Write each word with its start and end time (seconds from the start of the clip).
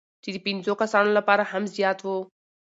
چې 0.23 0.29
د 0.33 0.37
پنځو 0.45 0.73
کسانو 0.81 1.09
لپاره 1.17 1.43
هم 1.51 1.63
زیات 1.75 1.99
وو، 2.01 2.17